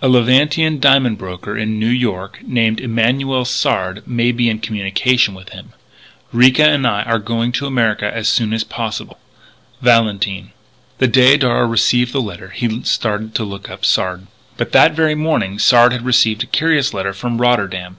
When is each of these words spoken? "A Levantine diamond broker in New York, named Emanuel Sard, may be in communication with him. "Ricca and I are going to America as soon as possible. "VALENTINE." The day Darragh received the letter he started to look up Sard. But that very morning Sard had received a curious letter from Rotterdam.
"A 0.00 0.08
Levantine 0.08 0.80
diamond 0.80 1.18
broker 1.18 1.54
in 1.54 1.78
New 1.78 1.90
York, 1.90 2.38
named 2.42 2.80
Emanuel 2.80 3.44
Sard, 3.44 4.02
may 4.08 4.32
be 4.32 4.48
in 4.48 4.58
communication 4.58 5.34
with 5.34 5.50
him. 5.50 5.74
"Ricca 6.32 6.64
and 6.66 6.86
I 6.86 7.02
are 7.02 7.18
going 7.18 7.52
to 7.52 7.66
America 7.66 8.10
as 8.10 8.26
soon 8.26 8.54
as 8.54 8.64
possible. 8.64 9.18
"VALENTINE." 9.82 10.52
The 10.96 11.08
day 11.08 11.36
Darragh 11.36 11.68
received 11.70 12.14
the 12.14 12.22
letter 12.22 12.48
he 12.56 12.84
started 12.84 13.34
to 13.34 13.44
look 13.44 13.68
up 13.68 13.84
Sard. 13.84 14.28
But 14.56 14.72
that 14.72 14.92
very 14.92 15.14
morning 15.14 15.58
Sard 15.58 15.92
had 15.92 16.06
received 16.06 16.42
a 16.42 16.46
curious 16.46 16.94
letter 16.94 17.12
from 17.12 17.38
Rotterdam. 17.38 17.98